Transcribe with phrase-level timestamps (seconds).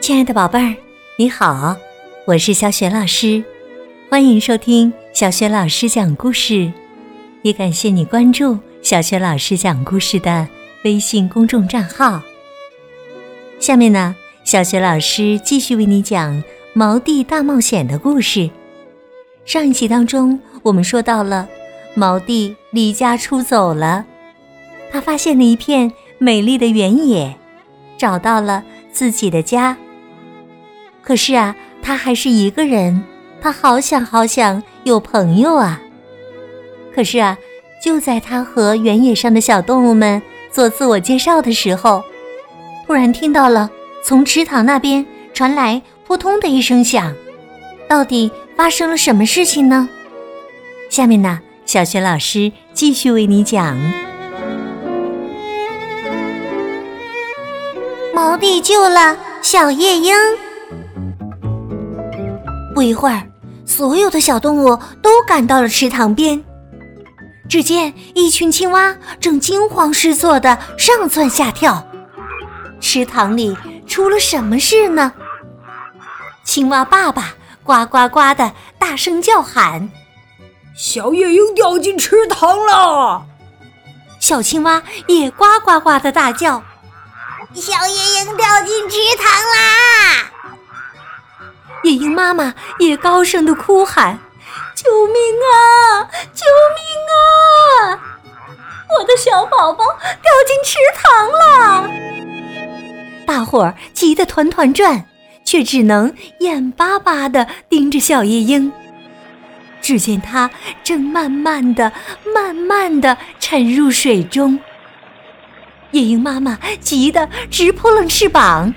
[0.00, 0.76] 亲爱的宝贝儿，
[1.16, 1.74] 你好，
[2.26, 3.42] 我是小雪老师，
[4.10, 6.70] 欢迎收听小雪老师讲故事，
[7.40, 10.46] 也感谢你关注小雪老师讲故事的
[10.84, 12.20] 微信公众账号。
[13.58, 14.14] 下面呢，
[14.44, 16.34] 小雪老师继续为你讲
[16.74, 18.50] 《毛地大冒险》的故事。
[19.46, 21.48] 上一集当中，我们说到了
[21.94, 24.04] 毛地离家出走了，
[24.92, 25.90] 他发现了一片
[26.22, 27.34] 美丽的原野，
[27.96, 29.74] 找到了自己的家。
[31.00, 33.02] 可是啊，他还是一个人，
[33.40, 35.80] 他好想好想有朋友啊。
[36.94, 37.38] 可是啊，
[37.82, 40.20] 就在他和原野上的小动物们
[40.52, 42.04] 做自我介绍的时候，
[42.86, 43.70] 突然听到了
[44.04, 47.14] 从池塘那边传来扑通的一声响。
[47.88, 49.88] 到底发生了什么事情呢？
[50.90, 54.09] 下面呢，小学老师继续为你讲。
[58.20, 60.14] 毛弟救了小夜莺。
[62.74, 63.26] 不一会儿，
[63.64, 66.44] 所有的小动物都赶到了池塘边。
[67.48, 71.82] 只见一群青蛙正惊慌失措的上蹿下跳。
[72.78, 75.14] 池塘里出了什么事呢？
[76.44, 77.32] 青蛙爸爸
[77.64, 79.88] 呱呱呱的大声叫喊
[80.76, 83.24] ：“小夜莺掉进池塘了！”
[84.20, 86.62] 小青蛙也呱呱呱的大叫
[87.54, 90.30] ：“小夜莺掉进池塘啦！”
[91.84, 94.18] 夜莺妈妈也高声的哭喊
[94.76, 96.04] ：“救命啊！
[96.34, 96.44] 救
[96.76, 97.98] 命啊！
[98.98, 101.90] 我的小宝宝掉进池塘了！”
[103.26, 105.06] 大伙儿急得团团转，
[105.44, 108.72] 却只能眼巴巴的盯着小夜莺。
[109.80, 110.50] 只见它
[110.84, 111.92] 正慢慢的、
[112.34, 114.58] 慢慢的沉入水中。
[115.92, 118.72] 夜莺妈妈急得直扑棱翅膀：“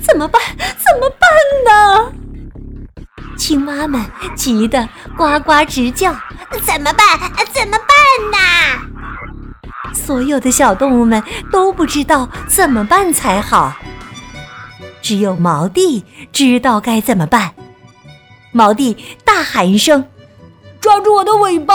[0.00, 0.40] 怎么办？
[0.58, 1.28] 怎么办
[1.64, 2.12] 呢？”
[3.36, 6.12] 青蛙们急得呱呱直叫
[6.62, 7.06] ：“怎么办？
[7.52, 7.86] 怎么办
[8.32, 8.38] 呐？”
[9.94, 13.76] 所有的小动物们都不知道怎么办才好。
[15.00, 17.54] 只有毛弟知道该怎么办。
[18.52, 20.06] 毛弟大喊一声
[20.80, 21.74] ：“抓住我的尾巴！”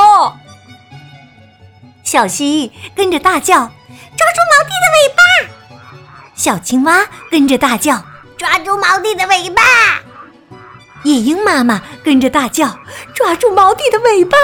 [2.04, 3.83] 小蜥蜴跟着大叫：“抓
[4.34, 5.22] 住毛弟的尾巴！”
[6.36, 8.04] 小青蛙跟着大叫
[8.38, 9.62] ：“抓住毛弟的尾巴！”
[11.04, 12.78] 夜莺妈妈跟着大叫
[13.14, 14.38] ：“抓住毛弟的尾巴！”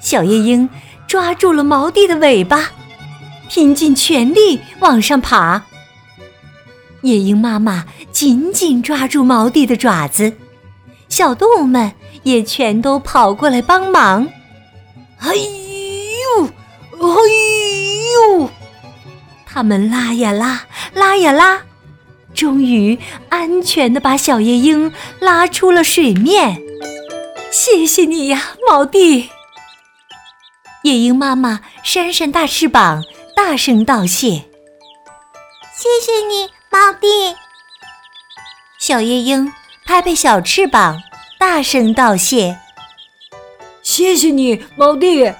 [0.00, 0.68] 小夜莺
[1.08, 2.70] 抓住了毛弟的尾巴，
[3.48, 5.64] 拼尽全力往上爬。
[7.02, 10.32] 夜莺妈妈紧紧抓住毛弟的爪子，
[11.08, 11.92] 小动物们
[12.22, 14.28] 也全都跑过来帮忙。
[15.18, 16.48] 哎呦，哎
[17.00, 17.65] 呦！
[19.46, 21.62] 他们拉呀拉，拉呀拉。
[22.34, 22.98] 终于
[23.30, 26.60] 安全的把小夜莺拉出了水面，
[27.50, 29.30] 谢谢你呀，毛弟！
[30.82, 33.02] 夜莺妈妈扇扇大翅膀，
[33.34, 34.44] 大声道谢。
[35.72, 37.34] 谢谢你，毛弟！
[38.78, 39.50] 小夜莺
[39.86, 41.00] 拍拍小翅膀，
[41.38, 42.58] 大声道谢。
[43.82, 45.32] 谢谢你，毛地！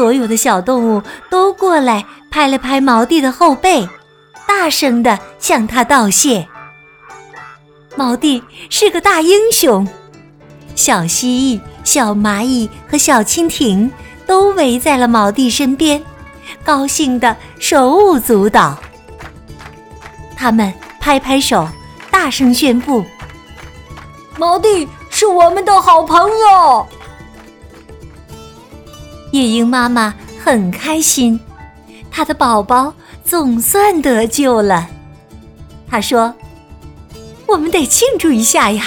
[0.00, 3.86] 所有的小动物都过来拍了拍毛弟的后背。
[4.48, 6.48] 大声的向他道谢。
[7.96, 9.86] 毛弟是个大英雄，
[10.74, 13.92] 小蜥蜴、小蚂蚁和小蜻蜓
[14.26, 16.02] 都围在了毛弟身边，
[16.64, 18.78] 高兴的手舞足蹈。
[20.34, 21.68] 他们拍拍手，
[22.10, 23.04] 大声宣布
[24.40, 26.86] ：“毛弟是我们的好朋友。”
[29.32, 31.38] 夜莺妈妈很开心，
[32.10, 32.92] 她的宝宝。
[33.22, 34.88] 总算得救了，
[35.88, 36.34] 她说
[37.46, 38.84] ：“我们得庆祝一下呀！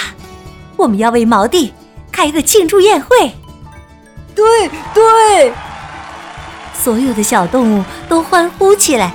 [0.76, 1.72] 我们要为毛弟
[2.12, 3.32] 开个庆祝宴会。”
[4.36, 5.50] 对对，
[6.74, 9.14] 所有的小动物都欢呼起来：“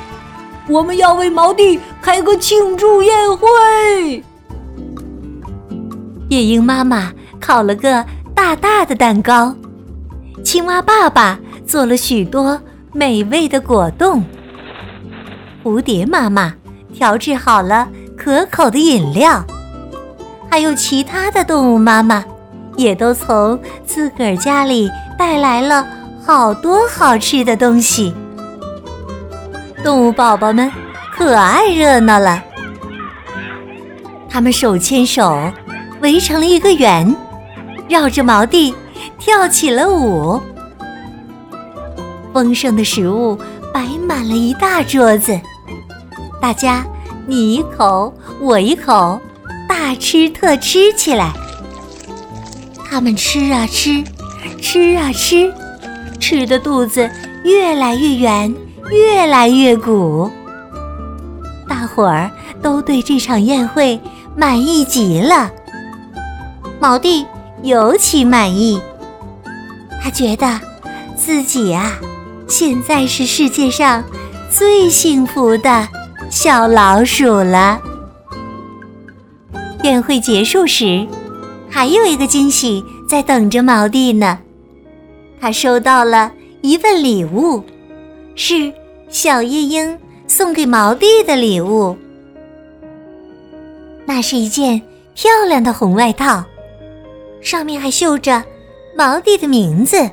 [0.67, 4.23] 我们要为毛弟开个庆祝宴会！”
[6.29, 8.03] 夜莺妈妈烤了个
[8.33, 9.53] 大大的蛋糕，
[10.49, 12.59] 青蛙爸爸做了许多
[12.91, 14.25] 美味的果冻。
[15.63, 16.51] 蝴蝶妈妈
[16.91, 17.87] 调制好了
[18.17, 19.45] 可口的饮料，
[20.49, 22.25] 还有其他的动物妈妈
[22.77, 25.87] 也都从自个儿家里带来了
[26.19, 28.11] 好多好吃的东西。
[29.83, 30.71] 动物宝宝们
[31.15, 32.43] 可爱热闹了，
[34.27, 35.39] 他们手牵手
[36.01, 37.15] 围成了一个圆，
[37.87, 38.73] 绕着毛地
[39.17, 40.39] 跳起了舞。
[42.31, 43.37] 丰盛的食物
[43.73, 44.19] 摆满。
[44.19, 45.39] 了一大桌子，
[46.39, 46.85] 大家
[47.25, 49.19] 你一口我一口，
[49.67, 51.31] 大吃特吃起来。
[52.87, 54.03] 他们吃啊吃，
[54.61, 55.51] 吃啊吃，
[56.19, 57.09] 吃的肚子
[57.43, 58.53] 越来越圆，
[58.91, 60.29] 越来越鼓。
[61.67, 62.29] 大伙儿
[62.61, 63.99] 都对这场宴会
[64.35, 65.49] 满意极了，
[66.79, 67.25] 毛弟
[67.63, 68.79] 尤其满意。
[70.01, 70.59] 他觉得
[71.15, 71.99] 自己啊，
[72.47, 74.03] 现在是世界上
[74.49, 75.87] 最幸福的
[76.29, 77.81] 小老鼠了。
[79.83, 81.07] 宴会结束时，
[81.69, 84.39] 还有一个惊喜在等着毛弟呢。
[85.39, 86.31] 他收到了
[86.61, 87.63] 一份礼物，
[88.35, 88.73] 是
[89.09, 89.97] 小夜莺。
[90.31, 91.97] 送给毛弟的礼物，
[94.05, 94.79] 那是一件
[95.15, 96.43] 漂亮的红外套，
[97.41, 98.43] 上面还绣着
[98.99, 100.09] 毛弟的名字。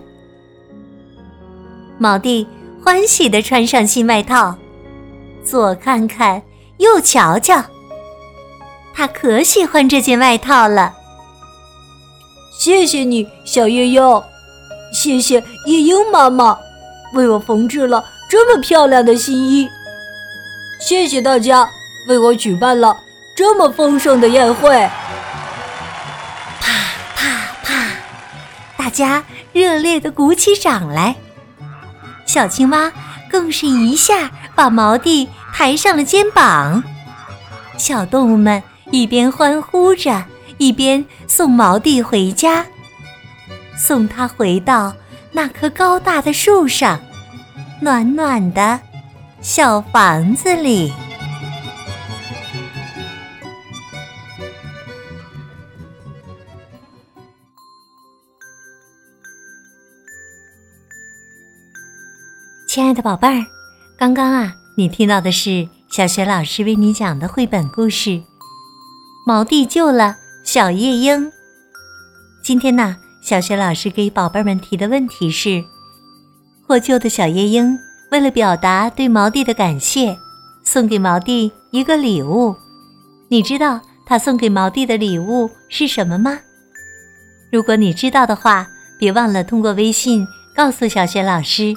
[1.98, 2.46] 毛弟
[2.84, 4.54] 欢喜的穿上新外套，
[5.44, 6.40] 左看看，
[6.76, 7.64] 右瞧瞧，
[8.94, 10.94] 他可喜欢这件外套了。
[12.56, 14.22] 谢谢你，小夜莺，
[14.92, 16.56] 谢谢夜莺妈妈，
[17.12, 19.68] 为我缝制了这么漂亮的新衣。
[20.78, 21.68] 谢谢大家
[22.06, 22.96] 为我举办了
[23.34, 24.88] 这么丰盛的宴会。
[28.86, 31.16] 大家热烈的鼓起掌来。
[32.24, 32.92] 小青蛙
[33.28, 36.84] 更是一下把毛弟抬上了肩膀。
[37.76, 38.62] 小动物们
[38.92, 40.24] 一边欢呼着，
[40.58, 42.64] 一边送毛弟回家，
[43.76, 44.94] 送他回到
[45.32, 47.00] 那棵高大的树上，
[47.80, 48.78] 暖暖的。
[49.40, 50.92] 小房子里，
[62.76, 63.46] 亲爱的宝贝儿，
[63.96, 68.10] 刚刚啊，你听到的是小雪老师为你讲的绘本故事
[69.26, 70.14] 《毛弟救了
[70.44, 71.24] 小夜莺》。
[72.42, 75.64] 今天呢，小雪老师给宝贝们提的问题是：
[76.66, 77.78] 获救的小夜莺。
[78.10, 80.18] 为了表达对毛弟的感谢，
[80.62, 82.54] 送给毛弟一个礼物。
[83.28, 86.40] 你知道他送给毛弟的礼物是什么吗？
[87.50, 88.68] 如果你知道的话，
[88.98, 91.74] 别忘了通过微信告诉小雪老师。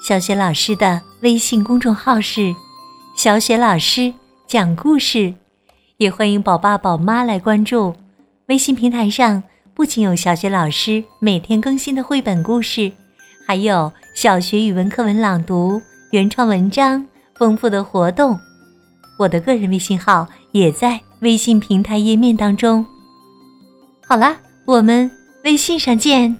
[0.00, 2.54] 小雪老师的微信公众号是
[3.16, 4.12] “小雪老师
[4.46, 5.32] 讲故事”，
[5.96, 7.94] 也欢迎宝爸宝妈来关注。
[8.46, 9.42] 微信平台上
[9.72, 12.92] 不仅有小雪老师每天更新的绘本故事。
[13.46, 15.80] 还有小学语文课文朗读、
[16.10, 18.38] 原创文章、丰富的活动，
[19.18, 22.84] 我的个人微信号也在微信平台页面当中。
[24.06, 24.36] 好了，
[24.66, 25.10] 我们
[25.44, 26.36] 微信上见。